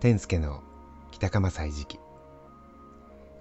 [0.00, 0.62] 天助の
[1.10, 1.98] 北鎌歳時記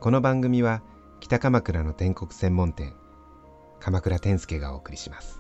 [0.02, 0.82] この番組は
[1.22, 2.96] 北鎌倉の天国専門店
[3.80, 5.40] 鎌倉天助がお送りします。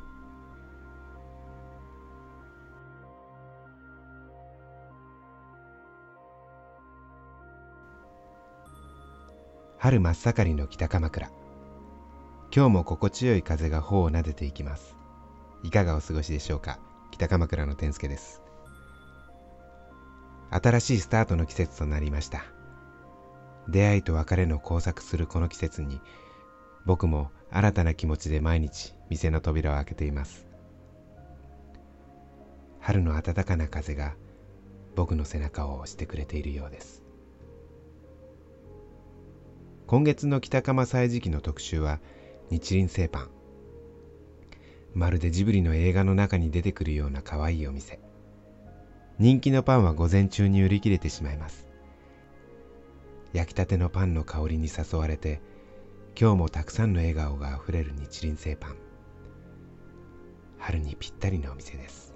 [9.77, 11.29] 春真っ盛りの北鎌倉。
[12.55, 14.95] 今日も心地よい風が頬を撫でていきます。
[15.63, 16.79] いかがお過ごしでしょうか？
[17.11, 18.41] 北鎌倉の天助です。
[20.51, 22.43] 新しいスタートの季節となりました。
[23.67, 26.01] 出会いと別れの交錯するこの季節に
[26.85, 30.47] 僕も新たな気持ちで毎日店の扉を開けています。
[32.79, 34.15] 春の暖かな風が
[34.95, 37.03] 僕の背中を押してくれているようです。
[39.85, 41.99] 今月の北鎌歳時期の特集は
[42.49, 43.29] 日輪製パン。
[44.93, 47.99] まるでジブリの映画の中に出てくるような可愛いお店。
[49.19, 51.67] 人気のパンは午前中に売り切れてしまいます。
[53.33, 55.41] 焼きたてのパンの香りに誘われて
[56.17, 58.77] 今日もたくさんの笑顔があふれる日輪製パン。
[60.57, 62.08] 春にぴったりのお店です。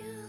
[0.00, 0.27] you.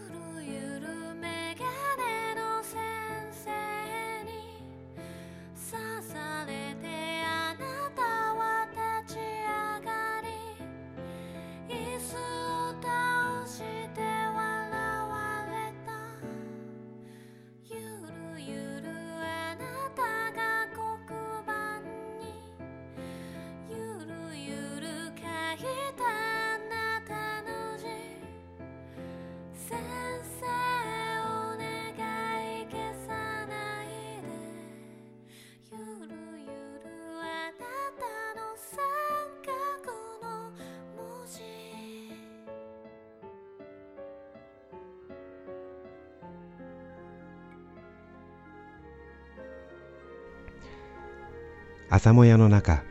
[51.92, 52.84] 朝もやの中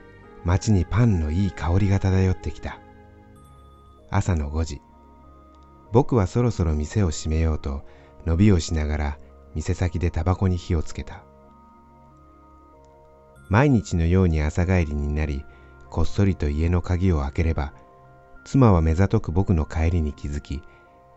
[0.43, 2.81] 街にパンのいい香りが漂ってきた。
[4.09, 4.81] 朝の5時。
[5.93, 7.85] 僕はそろそろ店を閉めようと
[8.25, 9.17] 伸びをしながら
[9.55, 11.23] 店先でタバコに火をつけた。
[13.47, 15.45] 毎日のように朝帰りになり
[15.89, 17.73] こっそりと家の鍵を開ければ
[18.43, 20.61] 妻は目ざとく僕の帰りに気づき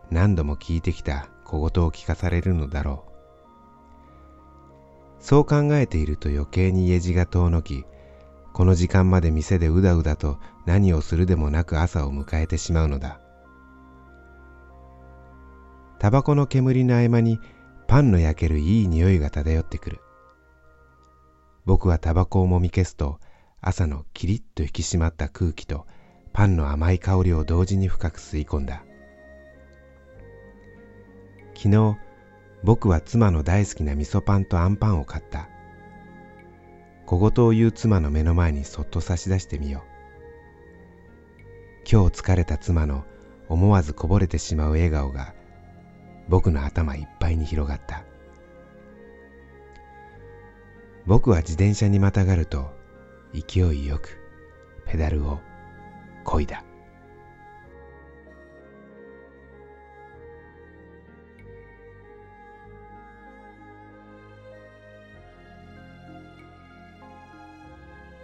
[0.09, 3.12] 何度も聞いてきた小言を聞かされるのだろう。
[5.23, 7.85] そう考えていると余計に家路が遠のき、
[8.51, 13.21] この時間まで店でうだうだと何をするでもなく朝を迎えてしまうのだ。
[15.97, 17.39] タバコの煙の合間に
[17.87, 20.01] パンの焼けるいい匂いが漂ってくる。
[21.65, 23.21] 僕はタバコをもみ消すと
[23.61, 25.87] 朝のキリッと引き締まった空気と
[26.33, 28.83] パンの甘い香りを同時に深く吸い込んだ。
[31.55, 31.97] 昨日
[32.63, 35.49] 僕は妻の大好きな味噌パンとあんパンを買った。
[37.05, 39.93] 小言を言う妻の目の前にそっと差し出してみよう。
[41.91, 43.03] 今日疲れた妻の
[43.49, 45.33] 思わずこぼれてしまう笑顔が
[46.29, 48.05] 僕の頭いっぱいに広がった。
[51.05, 52.71] 僕は自転車にまたがると
[53.33, 54.17] 勢いよく
[54.85, 55.39] ペダルを
[56.23, 56.63] 漕いだ。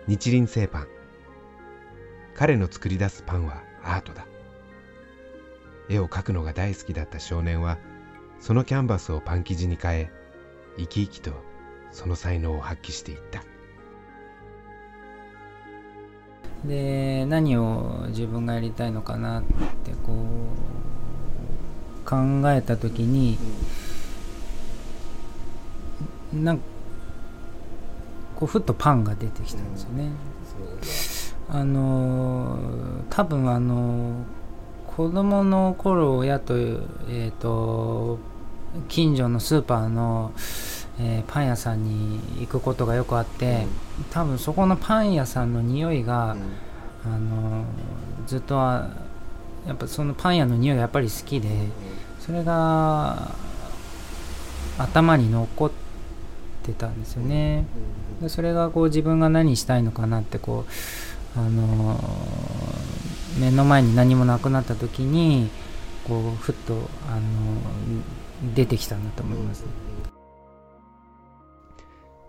[0.09, 0.87] 日輪製パン。
[2.33, 4.25] 彼の作り出すパンはアートだ。
[5.87, 7.77] 絵を描くのが大好きだった少年は
[8.39, 10.11] そのキャンバスをパン生地に変え
[10.77, 11.33] 生き生きと
[11.91, 13.43] その才能を発揮していった。
[16.65, 20.25] で何を自分がやりたいのかなってこ
[22.03, 22.17] う考
[22.51, 23.37] えた時に、
[26.33, 26.63] なんか
[28.39, 30.11] こうふっとパンが出てきたんですよね。
[31.49, 32.57] あの
[33.09, 34.23] 多分あの
[34.95, 38.17] 子供の頃親と,、えーと、
[38.87, 40.31] 近所のスーパーの、
[40.99, 43.65] えー、パン屋さんに行くことがよくあって、
[43.97, 46.37] うん、多分そこのパン屋さんの匂いが、
[47.05, 47.65] うん、あの
[48.25, 48.89] ずっとは
[49.67, 51.49] やっぱそのパン屋の匂いがやっぱり好きで、
[52.19, 53.31] それが
[54.77, 55.88] 頭に残って
[56.71, 57.65] てたんですよね。
[58.21, 60.65] でそれがこう自分が何したいのかなってこ
[61.35, 65.49] うあのー目の前に何もなくなった時に
[66.07, 66.73] こうふっと
[67.09, 69.65] あのー出てきたんだと思います、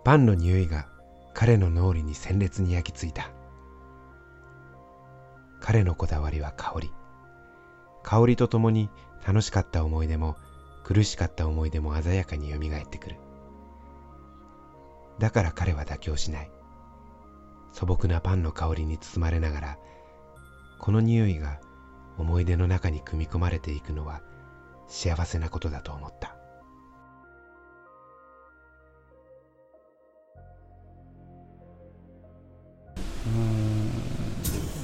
[0.05, 0.87] パンの匂いが
[1.35, 3.31] 彼の脳裏に鮮烈に焼き付いた。
[5.61, 6.91] 彼のこだわりは香り。
[8.03, 8.91] 香りとともに
[9.27, 10.37] 楽しかった思い出も
[10.83, 13.17] 苦しかった思い出も鮮やかによみがえってくる。
[15.21, 16.51] だから彼は妥協しない。
[17.73, 19.79] 素朴なパンの香りに包まれながら
[20.81, 21.61] この匂いが
[22.19, 24.23] 思い出の中に組み込まれていくのは
[24.89, 26.35] 幸せなことだと思った。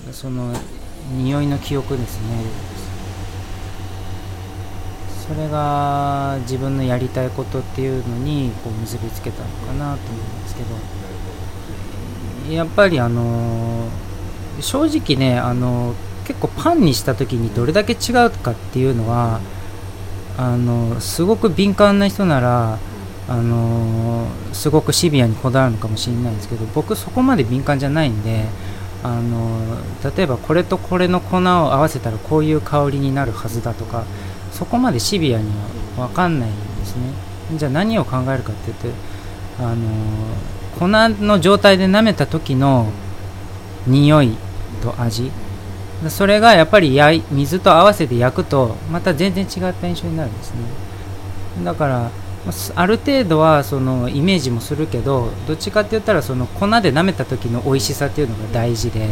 [0.07, 0.13] うん。
[0.13, 0.53] その
[1.13, 2.86] 匂いの記憶ですね。
[5.29, 11.07] それが自分のやりたいことっていうのにこう結びつけたのかなと思うんですけど。
[12.51, 13.89] やっぱりあの
[14.61, 15.95] 正直ねあの
[16.25, 19.41] 結構パンにした時にどれだけ違うかっていうのは
[20.39, 22.79] あのすごく敏感な人なら
[23.29, 28.45] あのすごくシビアにこだわるのかもしれないんですけど僕そこまで敏感じゃないんで
[29.03, 29.61] あの
[30.17, 34.05] 例えばこれとこれの粉を合わせたらこういう香りになるはずだとか
[34.57, 35.51] そこまでシビアに
[35.97, 37.03] は分かんないんですね。
[37.57, 38.89] じゃあ何を考えるかって言って
[39.61, 39.87] あの
[40.79, 40.89] 粉
[41.27, 42.91] の状態で舐めた時の
[43.87, 44.37] 匂い
[44.83, 45.31] と味。
[46.09, 50.57] それがやっぱり焼水と合わせて焼くとまた全然違った印象になるんですね。
[51.65, 52.11] だから
[52.77, 59.09] ある程度はそのイメージもするけどどっちかって言ったらその粉で舐めた時の美味しさっていうのが大事で、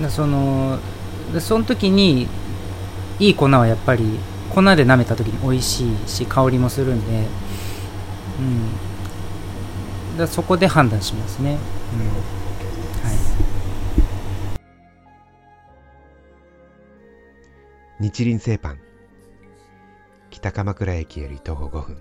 [0.00, 0.78] うん、その
[1.32, 2.28] でその時に
[3.18, 4.18] いい粉はやっぱり
[4.50, 7.26] 粉で舐めた時に美味しいし香りもするんで、
[8.38, 8.42] う
[10.14, 11.58] ん、だそこで判断しますね、うん。
[13.08, 13.14] は
[18.00, 18.78] い、日輪製パン。
[20.30, 21.98] 北鎌倉駅より徒歩5分。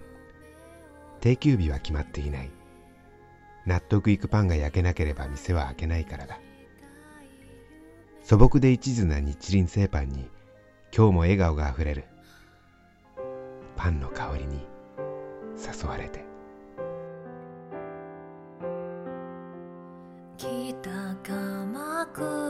[1.19, 2.51] 定休日は決まっていない。
[3.65, 6.39] 納得いくパンが焼けなければ店は開けないからだ。
[8.31, 10.29] 素朴で一途な日輪製パンに
[10.95, 12.05] 今日も笑顔があふれる。
[13.75, 14.65] パンの香りに
[15.57, 16.23] 誘われて。
[20.37, 20.47] 北
[21.23, 22.40] 鎌倉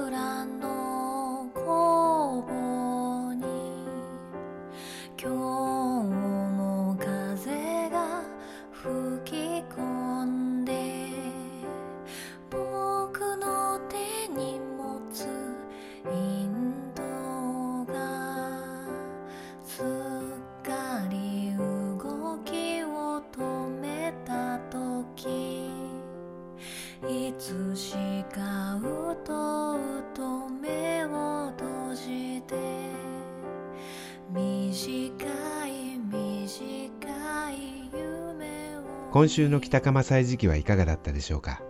[39.12, 41.62] 今週の北鎌歳時記はいかがだったでしょうか？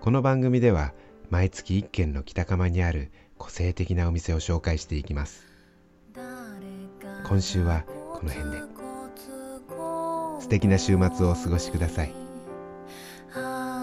[0.00, 0.92] この番組では
[1.30, 5.44] 毎月1軒の北鎌にある個性的なお店を紹介していきます。
[7.26, 7.82] 今週は
[8.12, 8.58] この辺で。
[10.40, 12.14] 素敵な週末をお過ごしください。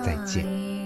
[0.05, 0.45] 再见。
[0.45, 0.84] 在